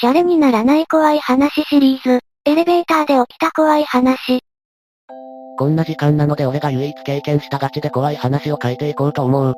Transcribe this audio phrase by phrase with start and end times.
[0.00, 4.40] シャレにならない怖い話シリーズ、エレベーターで起きた怖い話。
[5.58, 9.54] こんな時間なので俺が唯一経験したガチで怖い話を書いていこうと思う。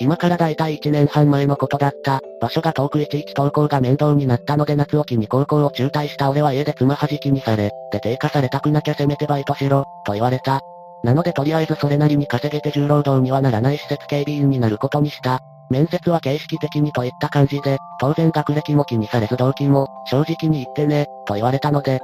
[0.00, 2.20] 今からだいたい1年半前のことだった。
[2.42, 10.60] 場所が遠くいちいち登校が面倒になったので夏を機に高校を中退した俺は家でつまはじきにされ、で低下されたくなきゃせめてバイトしろ、と言われた。
[11.04, 15.40] なのでとりあえずそれなりに稼げて重労働にはならない施設警備員になることにした。
[15.70, 22.00] 面接は形式的にといった感じで、当然学歴も気にされず動機も、正直に言ってね、と言われたので、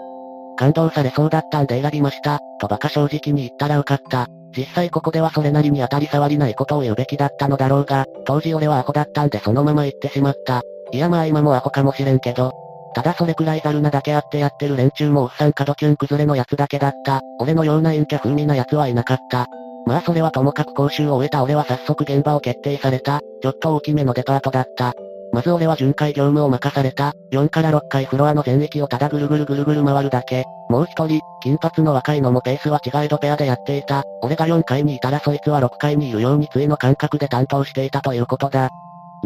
[0.56, 4.26] 感動されそうだったんで選びました、と馬鹿正直に言ったら受かった。
[4.56, 10.62] 実際ここではそれなりに当たり障りないことを言うべきだったのだろうが、当時俺はアホだったんでそのまま言ってしまった。
[10.92, 12.52] いやまあ今もアホかもしれんけど、
[12.94, 17.20] ただそれくらいザルなだけあってやってる連中もおっさん角キュン崩れのやつだけだった。
[17.38, 19.46] 俺のような陰キャ風味なやつはいなかった。
[19.90, 23.18] まあそれはともかく講習を終えた俺は早速現場を決定された。
[23.42, 24.94] ちょっと大きめのデパートだった。
[25.32, 27.12] まず俺は巡回業務を任された。
[27.32, 30.44] 4から6回フロアの全域をただぐるぐるぐるぐる回るだけ。
[30.68, 34.04] もう一人、金髪の若いのもペースは違えどペアでやっていた。
[34.22, 38.68] 俺が4階にいたらそいつは6階にいるように対の感覚で担当していたということだ。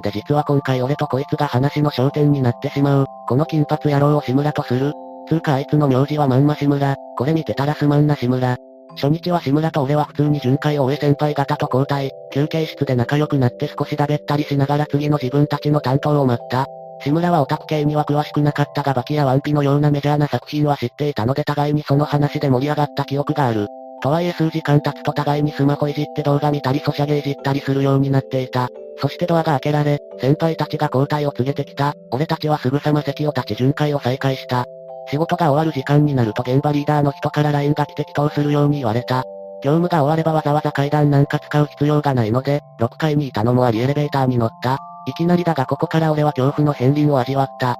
[0.02, 3.06] で実は今回俺とこいつが話の焦点になってしまう。
[3.28, 4.94] この金髪野郎を志村とする。
[5.28, 6.96] つうかあいつの名字はまんま志村。
[7.18, 8.56] これ見てたらすまんな志村。
[8.96, 16.66] 初日は志村と俺は普通に巡回を終え先輩方と交代、休憩室で仲良くなって少しだべったりしながら次の自分たちの担当を待った。
[17.02, 23.66] 志村はオタク系には詳しくなかったがバキやワンピのようなメジャーな作品は知っていたので互いにその話で盛り上がった記憶がある。
[24.02, 28.68] とはいえ数時間経つと互いにスマホいじって動画見たりソシャゲいじったりするようになっていた。
[28.98, 31.94] そしてドアが開けられ、先輩たちが交代を告げてきた。
[32.10, 34.66] 俺たちはすぐさま席を立ち巡回を再開した。
[35.10, 39.24] 仕事が終わる時間になると現場リーダーの人から LINE が来て祈祷するように言われた。
[39.62, 44.78] 業務が終わればわざわざ階段なんか使う必要がないので、6階にいたのもありエレベーターに乗った。
[45.06, 47.76] いきなりだがここから俺は恐怖の片鱗を味わった。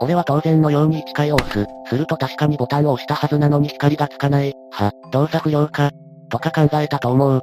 [0.00, 1.66] 俺は当然のように1階を押す。
[1.88, 4.54] すると確かにボタンを押したはずなのに光がつかない。
[4.70, 5.90] は、動作不良か。
[6.28, 7.40] とか考えたと思う。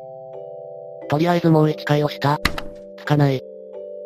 [1.10, 2.38] とりあえずもう1回押した。
[2.98, 3.42] つかない。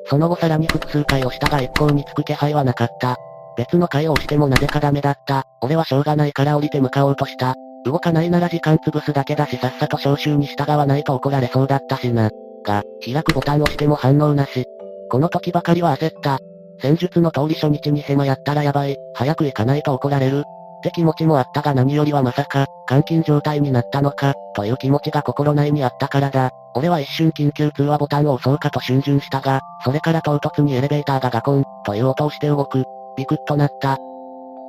[0.06, 3.18] その後さらに複数回押したが一向につく気配はなかった。
[3.60, 5.44] 別の階を押してもなぜかダメだった。
[5.60, 7.56] 俺はしょうがないから降りて向かおうとした。
[7.84, 12.30] 動かないなら時間潰すだけだしさっさと招集に従わないと怒られそうだったしな。
[12.66, 14.64] が、開くボタンを押しても反応なし。
[15.12, 16.40] この時ばかりは焦った。
[16.82, 20.40] 戦術の通り初日にヘマやったらやばい、早く行かないと怒られる。
[20.40, 26.52] って気持ちもあったが何よりはまさか、監禁状態になったのか、という気持ちが心内にあったからだ。
[26.76, 32.86] 俺は一瞬緊急通話ボタンを押そうかと逡巡したが、それから唐突にエレベーターがガコン、という音をして動く。
[33.20, 33.98] ビクッとなった。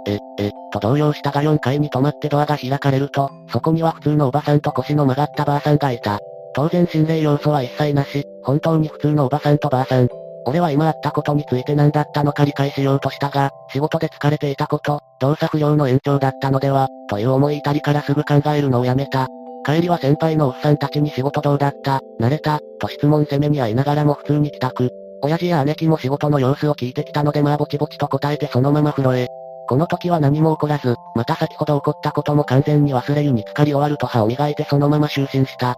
[0.08, 6.18] え、え、と動揺したが4階に止まってドアが開かれると、そこには普通のおばさんと腰の曲がったばあさんがいた。
[6.52, 10.08] 当然心霊要素は一切なし、本当に普通のおばさんとばあさん。
[10.46, 19.28] 俺は今あったことについて何だったのか理解しようとしたが、仕事で疲れていたこと、動作不良の延長だったのでは、という思い至りからすぐ考えるのをやめた。
[19.64, 24.90] 帰りは先輩のおっさんたちに仕事どうだった慣れたと質問攻めに会いながらも普通に帰宅。
[25.22, 29.28] 親父や姉貴も仕事の様子を聞いてきたのでまあぼちぼちと答えてそのまま風呂へ。
[29.68, 35.76] この時は何も起こらず、また先ほど起こったことも完全に忘れ湯に浸かり終わると歯を磨いてそのまま就寝した。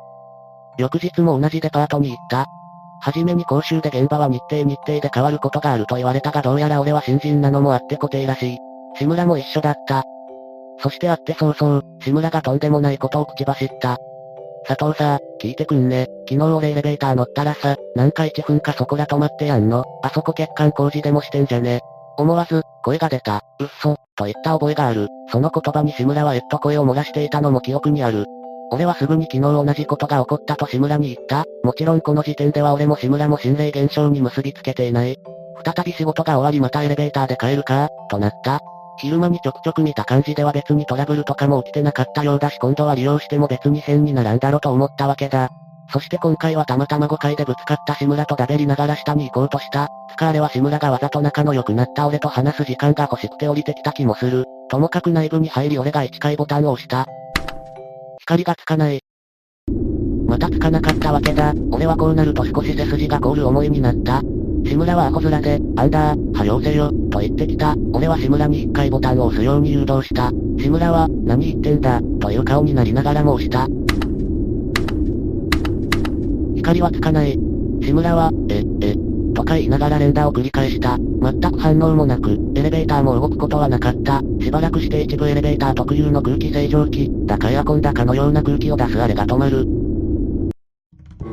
[0.79, 2.47] 翌日も同じデパートに行った。
[3.01, 8.59] はじめに講習で現場は日程日程で変わることがあると言われたがどうやら俺は新人なのもあって固定らしい。
[8.97, 10.05] 志村も一緒だった。
[10.79, 13.99] そして会って早々、志村がとんでもないことを口走った。
[14.67, 16.07] 佐藤さ、聞いてくんね。
[16.29, 19.85] 昨日俺エレベーター乗ったらさ、なんか1分かそこら止まってやんの？
[20.03, 21.81] あそこ欠陥工事でもしてんじゃね？
[22.17, 23.43] 思わず、声が出た。
[23.59, 25.09] うっそ、と言った覚えがある。
[25.31, 28.27] その言葉に志村はえっと声を漏らしていたのも記憶にある。
[28.71, 31.45] 俺はすぐに昨日同じことが起こったと志村に言った。
[31.63, 35.19] もちろんこの時点では俺も志村も心霊現象に結びつけていない。
[35.65, 38.61] 再び仕事が終わりまたエレベーターで帰るか、となった。
[38.99, 45.51] 昼間にちょくちょく見た感じでは別にトラブルとかも起きてなかったようだし今度は利用しても別に変にならんだろと思ったわけだ。
[45.93, 49.91] そして今回はたまたま5階でぶつかった志村とダベりながら下に行こうとした。
[50.11, 54.47] つかあれは志村がわざと仲の良くなった俺と話す時間が欲しくて降りてきた気もする。
[54.71, 57.05] ともかく内部に入り俺が1階ボタンを押した。
[58.21, 59.01] 光がつかない。
[60.27, 61.53] またつかなかったわけだ。
[61.71, 64.23] 俺はこうなると少し背筋が凍る思いになった。
[64.65, 67.75] 志村はアホ面で、アンダー、はようせよ、と言ってきた。
[67.93, 70.31] 俺は志村に一回ボタンを押すように誘導した。
[70.57, 73.67] 志村は、何言ってんだ、という顔になりながらも押した。
[76.63, 77.37] 光はつかない。
[77.83, 78.95] 志村は、え、え、
[79.35, 80.97] とか言いながら連打を繰り返した。
[80.97, 84.23] 全く反応もなく、エレベーターも動くことはなかった。
[84.41, 89.67] しばらくして一部エレベーター特有の空気清浄機、だかエアコンだかのような空気を出すあれが止まる。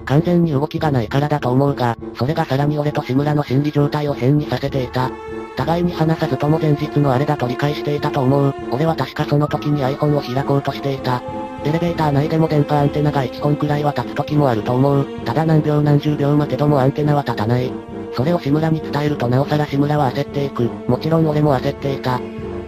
[0.05, 5.11] 完全に動きがないからだと思うが、それがさらに俺と志村の心理状態を変にさせていた。
[5.55, 8.53] 互いに話さずとも前日のあれだと理解していたと思う。
[8.71, 11.21] 俺は確かその時に iPhone を開こうとしていた。
[11.65, 15.05] エレベーター内でも電波アンテナが1本くらいは立つ時もあると思う。
[15.25, 17.71] ただ何秒何十秒待てどもアンテナは立たない。
[18.13, 20.69] それを志村に伝えるとなおさら志村は焦っていく。
[20.87, 22.19] もちろん俺も焦っていた。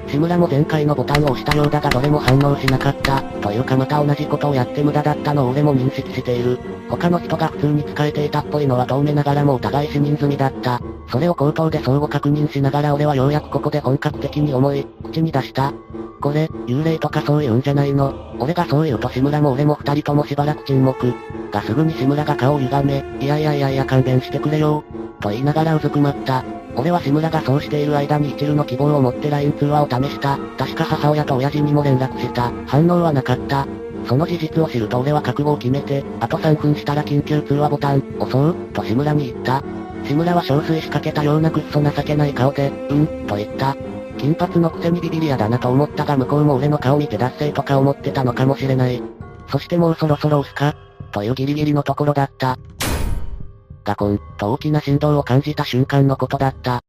[0.08, 3.22] 志村も前回のボタンを押したようだがどれも反応しなかった。
[3.22, 6.60] というかまた同じことをやって無駄だったのを俺も認識している。
[6.90, 10.82] 他の人が普通に使えていたっぽいのは遠目ながらもお互い視認済みだった。
[11.12, 15.74] それを口頭で相互確認しながら俺はようやくここで本格的に思い、口に出した。
[16.22, 21.14] これ、幽霊とかそういうんじゃないの俺がそう言うと志村も俺も二人ともしばらく沈黙。
[21.52, 24.86] がすぐに志村が顔を歪め、いやいやいやいや勘弁してくれよ。
[25.20, 26.46] と言いながらうずくまった。
[26.78, 30.38] 俺は志村がそうしている間に一縷の希望を持って LINE 通話を試した。
[30.58, 32.54] 確か母親と親父にも連絡した。
[32.68, 33.68] 反応はなかった。
[34.08, 39.62] その事実を知ると俺は覚悟を決めて、あと3分したら緊急通話ボタン、押そうと志村に言った。
[40.12, 43.78] 志村は憔悴しかけたようなくっそ情けない顔で、うん、と言った。
[44.18, 49.02] 金髪のくせにビビリアだなと思ったが向こうも俺の顔見て脱線とか思ってたのかもしれない。
[49.50, 50.76] そしてもうそろそろ押すか
[51.14, 52.60] というギリギリのところだった。
[53.86, 56.82] ガコン、と大きな振動を感じた瞬間のことだった。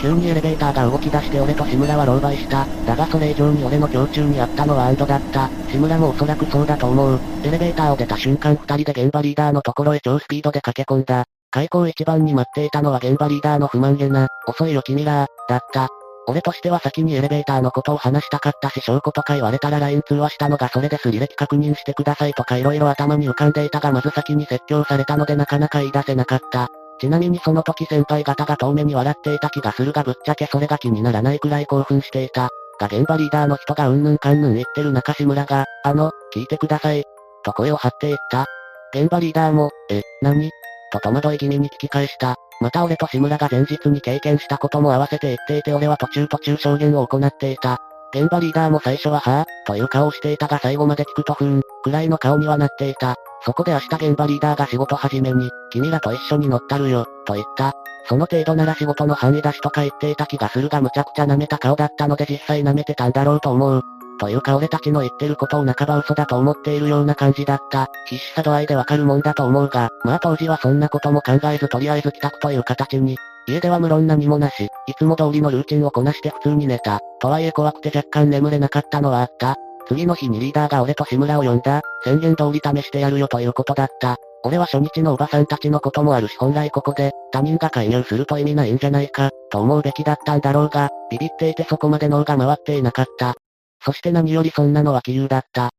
[0.00, 2.66] 急にエレベーターが動き出して俺と志村は狼狽した。
[2.84, 5.48] だがそれ以上に俺の胸中にあったのはアンドだった。
[5.70, 7.20] 志村もおそらくそうだと思う。
[7.44, 11.26] エレベーターを出た瞬間二人で現場リーダーのところへ超スピードで駆け込んだ。
[11.50, 15.88] 開口一番に待っていたのは現場リーダーの不満げな、遅いよ君らだった。
[16.26, 26.68] 俺としては先にエレベーターのことを話したかったし証拠とか言われたら LINE 通話したのがそれです履歴確認してくださいとか色々頭に浮かんでいたがまず先に説教されたのでなかなか言い出せなかった。
[27.00, 32.50] ちなみにその時先輩方が遠目に笑っていた気がするがぶっちゃけそれが気にならないくらい興奮していた。
[32.78, 37.04] が現場リーダーの人がうんぬんかんぬん言ってる中志村が、あの、聞いてください。
[37.42, 38.46] と声を張っていった。
[38.94, 40.50] 現場リーダーも、え、何？
[40.92, 42.36] と戸惑い気味に聞き返した。
[42.60, 47.78] また俺と志村が前日に経験したことも合わせて言っていて俺は途中途中証言を行っていた。
[48.14, 53.16] 現場リーダーも最初ははぁ、という顔をしていたが最後まで聞くとふーん、くらいの顔にはなっていた。
[53.44, 57.74] そこで明日現場リーダーが仕事始めに、君らと一緒に乗ったるよ、と言った。
[58.08, 63.82] その程度なら仕事の範囲出しとか言っていた気がするがむちゃくちゃ舐めた顔だったので実際舐めてたんだろうと思う。
[64.18, 67.88] というか俺たちの言ってることを半ば嘘だと思っているような感じだった。
[68.06, 73.16] 必死さ度合いでわかるもんだと思うが、まあ当時はそんなことも考えずとりあえず帰宅という形に、
[73.46, 77.00] 家では無論何もなし、いつも通りのルーチンをこなして普通に寝た。
[77.20, 79.56] とはいえ怖くて若干眠れなかったのはあった。
[79.88, 81.80] 次の日にリーダーが俺と志村を呼んだ。
[82.04, 84.16] 宣言通り試してやるよということだった。
[84.44, 93.34] 俺は初日のおばさんたちのこともあるし本来ここで、他人が介入すると意味ないんじゃないか、と思うべきだったんだろうが、ビビっていてそこまで脳が回っていなかった。
[93.80, 95.70] そして何よりそんなのは杞憂だった。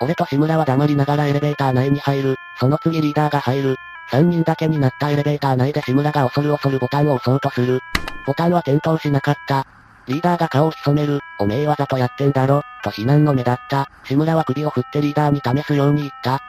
[0.00, 2.36] 俺と志村は黙りながらエレベーター内に入る。
[2.60, 3.76] その次リーダーが入る。
[4.10, 7.80] 三人だけになったエレベーター内で志村が恐る恐るボタンを押そうとする。
[8.26, 9.66] ボタンは点灯しなかった。
[10.06, 11.20] リーダーが顔を潜める。
[11.38, 12.62] おめえわざとやってんだろ。
[12.82, 13.90] と非難の目だった。
[14.04, 16.40] 志村は首を振ってリーダーに試すように言った。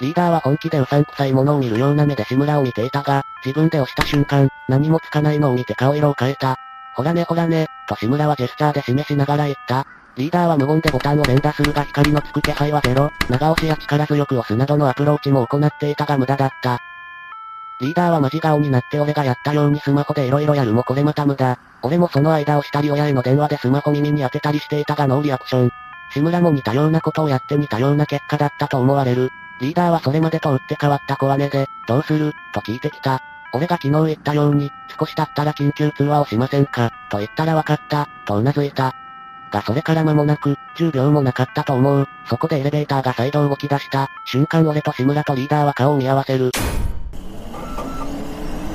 [0.00, 6.56] リーダーは本気でうさんくさいものを見るような目で志村を見ていたが、自分で押した瞬間、何もつかないのを見て顔色を変えた。
[6.94, 9.86] ほらねほらね、と志村はジェスチャーで示しながら言った。
[10.16, 16.80] リーダーは無言でボタンを連打するが光のつく気配はゼロ、長押しや力強く押すなどのアプローチも行っていたが無駄だった。
[17.80, 21.58] リーダーはマジ顔になって俺がやったようにスマホで色々やるもこれまた無駄。
[21.82, 25.70] 俺もその間をしたり親への電話でスマホ耳に当てたりしていたがノーリアクション。
[26.12, 29.30] 志村も似たようなことをやって似たような結果だったと思われる。
[29.60, 32.32] リーダーはそれまでと打って変わった小姉で、どうする？
[32.52, 33.20] と聞いてきた。
[33.54, 38.96] 俺が昨日言ったように、少し経ったら緊急通話をしませんかと言ったら分かった、と頷いた。
[39.52, 42.08] がそれから間もなく、10秒もなかったと思う。
[42.28, 44.10] そこでエレベーターが再度動き出した。
[44.24, 46.50] 瞬間俺と志村とリーダーは顔を見合わせる。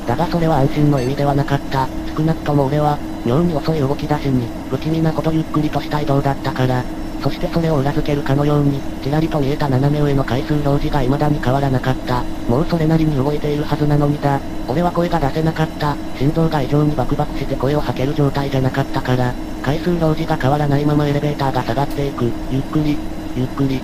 [0.07, 1.89] だがそれは安心の意味ではなかった。
[2.15, 6.85] 少なくとも俺は、妙に遅い動き出しに、不気味なほどゆっくりとした移動だったから。
[7.21, 12.23] そしてそれを裏付けるかのように、ちらりと見えた斜め上の回数表示が未だに変わらなかった。
[12.47, 14.39] もうそれなりに動いているはずなのにだ。
[14.67, 15.95] 俺は声が出せなかった。
[16.17, 22.31] 心臓が異常にバクバクして声を吐ける状態じゃなかったから、回数表示が変わらないままエレベーターが下がっていく。
[22.51, 22.97] ゆっくり、
[23.35, 23.81] ゆっくり。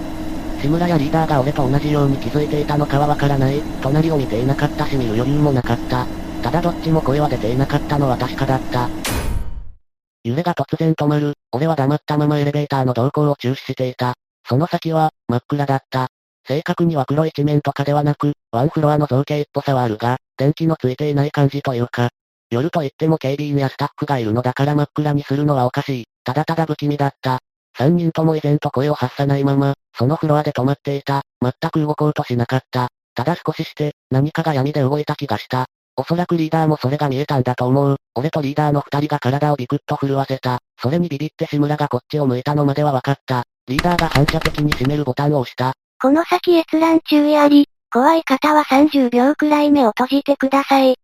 [0.62, 3.62] 志村やリーダーが俺と同じように気づいていたのかはわからない。
[3.82, 6.08] 隣を見ていなかったし見る余裕もなかった。
[6.42, 8.90] ただどっちも声は出ていなかったのは確かだった。
[10.24, 11.34] 揺れが突然止まる。
[11.56, 14.16] 俺は黙ったままエレベーターの動向を注視していた。
[14.46, 16.10] その先は、真っ暗だった。
[16.46, 22.10] 正確には黒一面とかではなく、ワンフロアの造形っぽさはあるが、電気のついていない感じというか、
[22.50, 26.04] 夜といっても警備員やスタッフがいるのだから真っ暗にするのはおかしい。
[26.26, 27.40] ただただ不気味だった。
[27.78, 31.22] 三人とも依然と声を発さないまま、そのフロアで止まっていた。
[31.42, 32.90] 全く動こうとしなかった。
[33.16, 35.68] ただ少しして、何かが闇で動いた気がした。
[35.96, 37.96] おそらくリーダーもそれが見えたんだと思う。
[38.16, 40.60] 俺とリーダーの二人が体をビクッと震わせた。
[40.86, 43.46] それにビビって志村がこっちを向いたのまでは分かった。
[43.68, 45.74] リーダーが反射的に閉めるボタンを押した。
[46.00, 47.68] この先閲覧注意あり。
[47.92, 50.96] 怖い方は30秒くらい目を閉じてください。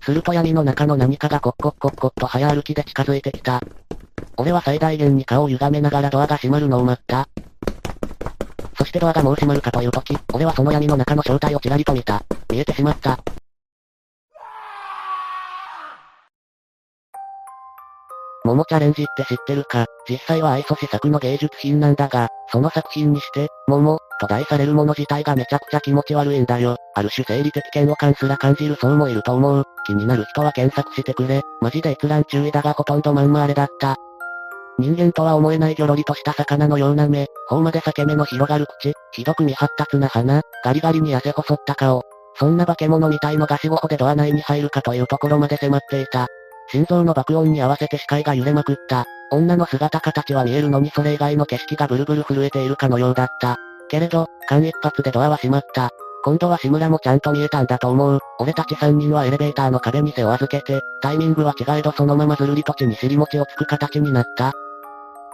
[0.00, 3.60] すると闇の中の何かがコッコッコッコッと早歩きで近づいてきた。
[4.38, 7.28] 俺は最大限に顔を歪めながらドアが閉まるのを待った。
[8.78, 12.24] そしてドアがもう閉まるかという時、俺はその闇の中の正体をちらりと見た。
[12.50, 13.22] 見えてしまった。
[18.44, 19.86] 桃チャレンジって知ってるか？
[20.08, 26.76] 実際は愛想試作の芸術品なんだが、その作品にして、桃、と題されるもの自体がめちゃくちゃ気持ち悪いんだよ。
[26.94, 29.64] ある種生理的嫌悪感すら感じる層もいると思う。
[29.86, 31.42] 気になる人は検索してくれ。
[31.60, 33.96] マジで閲覧注意だがほとんどまんまあれだった。
[34.78, 42.02] 人間とは思えないギョロリとした魚のような目、頬まで裂け目の広がる口、ひどく未発達な鼻、ガリガリに痩せ細った顔。
[42.34, 46.26] そんな化け物みたいのが死後でドア内に入るかというところまで迫っていた。
[46.72, 49.04] 心臓の爆音に合わせて視界が揺れまくった。
[49.30, 53.58] 女の姿形は見えるのにそれ以外の景色がブルブル震えているかのようだった。
[53.90, 55.90] けれど、間一髪でドアは閉まった。
[56.24, 58.20] 今度は志村もちゃんと見えたんだと思う。
[58.38, 64.52] 俺たち三人はエレベーターの壁に背を預けて、タイミングは違えどそのままずるりと地に尻餅をつく形になった。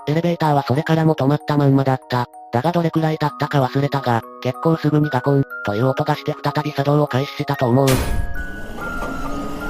[0.08, 2.26] エレベーターはそれからも止まったまんまだった。
[2.52, 7.88] だがどれくらい経ったか忘れたが、結構すぐにガコン、という音がして再び作動を開始したと思う。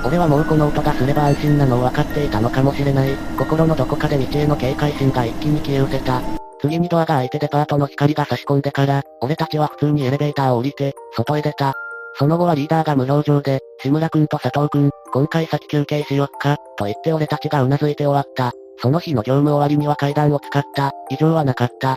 [0.05, 3.15] 俺はもうこの音がすれば安心なのを分かっていたのかもしれない。
[3.37, 6.23] 心のどこかで道への警戒心が一気に消え失せた。
[6.61, 11.75] 次にドアが開いてデパートの光が差し込んでから、俺たちは普通にエレベーターを降りて、外へ出た。
[12.15, 18.53] その後はリーダーが無表情で、志村くんと佐藤くん、今回先休憩しよっか、と言って俺たちが頷いて終わった。
[18.81, 21.97] その日の業務終わりには階段を使った、異常はなかった。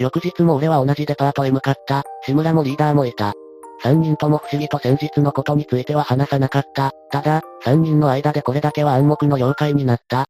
[0.00, 3.34] 翌日も俺は同じデパートへ向かった、志村もリーダーもいた。
[3.82, 6.92] 三人とも不思議と先日のことについては話さなかった。
[7.10, 10.26] ただ、三人の間でこれだけは暗黙の了解になった。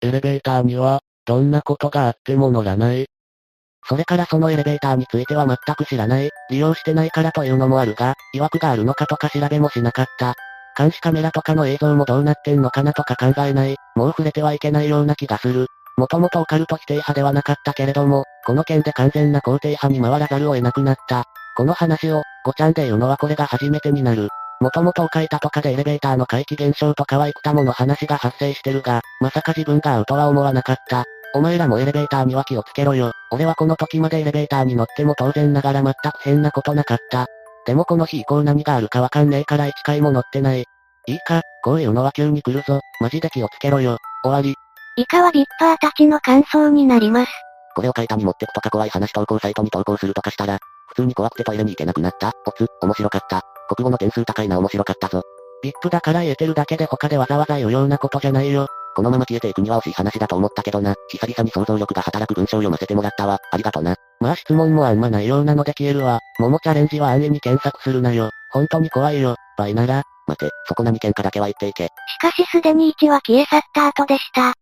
[0.00, 3.06] エレベーターには、どんなことがあっても乗らない。
[3.84, 10.34] それからそのエレベーターについては全く知らない、利用してないからというのもあるが、曰くがあるのかとか調べもしなかった。
[10.76, 15.66] 監視カメラとかの映像もどうなってんのかなとか考えない、もう触れてはいけないような気がする。
[15.96, 21.24] もともとオカルト否定派ではなかったけれども、この件で完全な肯定派に回らざるを得なくなった。
[21.56, 24.28] この話を、ごちゃんで言うのはこれが初めてになる。
[24.62, 31.04] もともと書いたとかでエレベーターの怪奇現象とかは幾多もの話が発生してるが、まさか自分が会うとは思わなかった。
[31.34, 33.12] お前らもエレベーターには気をつけろよ。
[33.32, 37.26] 俺はこの時までエレベーターに乗っても当然ながら全く変なことなかった。
[37.66, 40.64] でもこの日以降何があるかわかんねえから一回も乗ってない。
[41.06, 42.80] いいか、こういうのは急に来るぞ。
[43.02, 43.98] マジで気をつけろよ。
[44.24, 44.54] 終わり。
[44.96, 47.32] 以下はビッパーたちの感想になります。
[47.76, 52.32] これを書いたに持ってくとか怖い話投稿サイトに投稿するとかしたら、普通に怖くてトイレに行けなくなった。
[52.46, 53.42] おつ、面白かった。
[53.74, 55.22] 国語の点数高いな面白かったぞ。
[55.62, 58.66] VIP だから言えてるだけで他でわざわざ言うようなことじゃないよ。
[58.96, 60.94] このまま消えていくには惜しい話だと思ったけどな。
[61.08, 63.38] 久々に想像力が働く文章を読ませてもらったわ。
[63.52, 63.94] ありがとな。
[64.20, 66.20] まあ質問もあんまないようなので消えるわ。
[66.38, 68.30] 桃チャレンジは安易に検索するなよ。
[68.52, 69.36] 本当に怖いよ。
[69.56, 71.84] 倍なら、待て、そこ何件かだけは言っていけ。
[71.84, 71.90] し
[72.20, 74.54] かしすでに1は消え去った後でした。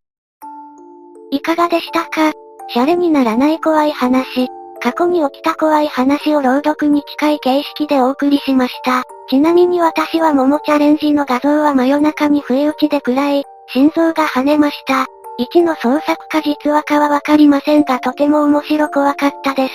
[1.30, 2.32] いかがでしたか？
[2.68, 4.48] シャレにならない怖い話。
[4.80, 9.04] 過去に起きた怖い話を朗読に近い形式でお送りしました。
[9.28, 15.06] ちなみに私は桃チャレンジの画像は真夜中に不意打ちで暗い、心臓が跳ねました。
[15.38, 19.74] 1の創作か実話かはわかりませんがとても面白怖かったです。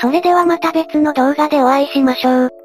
[0.00, 2.61] それではまた別の動画でお会いしましょう。